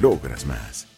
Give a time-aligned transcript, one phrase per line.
[0.00, 0.97] logras más.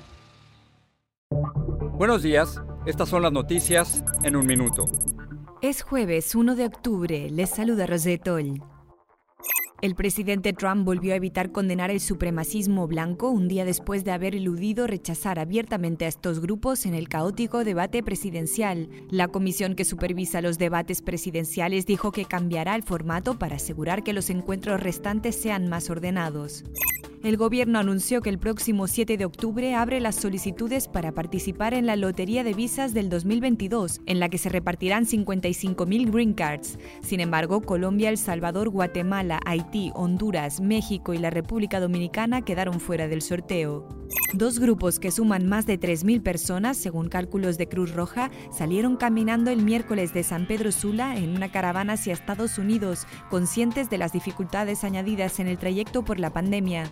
[2.01, 4.85] Buenos días, estas son las noticias en un minuto.
[5.61, 8.63] Es jueves 1 de octubre, les saluda Rosetol.
[9.83, 14.33] El presidente Trump volvió a evitar condenar el supremacismo blanco un día después de haber
[14.33, 18.89] eludido rechazar abiertamente a estos grupos en el caótico debate presidencial.
[19.11, 24.13] La comisión que supervisa los debates presidenciales dijo que cambiará el formato para asegurar que
[24.13, 26.63] los encuentros restantes sean más ordenados.
[27.23, 31.85] El gobierno anunció que el próximo 7 de octubre abre las solicitudes para participar en
[31.85, 36.79] la Lotería de Visas del 2022, en la que se repartirán 55.000 green cards.
[37.03, 43.07] Sin embargo, Colombia, El Salvador, Guatemala, Haití, Honduras, México y la República Dominicana quedaron fuera
[43.07, 43.87] del sorteo.
[44.33, 49.51] Dos grupos que suman más de 3.000 personas, según cálculos de Cruz Roja, salieron caminando
[49.51, 54.11] el miércoles de San Pedro Sula en una caravana hacia Estados Unidos, conscientes de las
[54.11, 56.91] dificultades añadidas en el trayecto por la pandemia.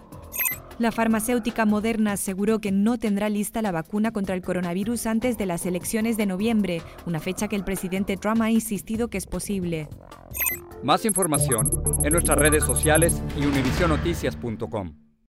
[0.80, 5.46] La farmacéutica Moderna aseguró que no tendrá lista la vacuna contra el coronavirus antes de
[5.46, 9.90] las elecciones de noviembre, una fecha que el presidente Trump ha insistido que es posible.
[10.82, 11.70] Más información
[12.02, 15.09] en nuestras redes sociales y univisionoticias.com.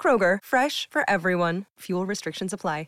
[0.00, 1.64] Kroger, fresh for everyone.
[1.80, 2.86] Fuel restrictions apply.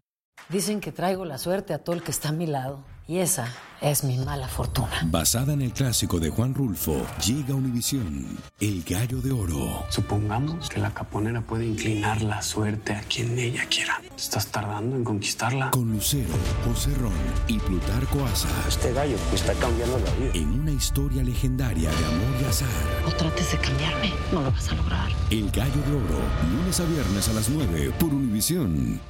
[0.49, 2.83] Dicen que traigo la suerte a todo el que está a mi lado.
[3.07, 3.49] Y esa
[3.81, 4.91] es mi mala fortuna.
[5.05, 9.87] Basada en el clásico de Juan Rulfo, llega Univisión, El Gallo de Oro.
[9.89, 14.01] Supongamos que la caponera puede inclinar la suerte a quien ella quiera.
[14.15, 15.71] ¿Estás tardando en conquistarla?
[15.71, 16.35] Con Lucero,
[16.67, 17.13] José Ron
[17.47, 18.49] y Plutarco Asa.
[18.69, 20.33] Este gallo está cambiando la vida.
[20.35, 22.69] En una historia legendaria de amor y azar.
[23.19, 25.11] Trates de cambiarme, no lo vas a lograr.
[25.31, 26.21] El Gallo de Oro,
[26.57, 29.01] lunes a viernes a las 9 por Univisión.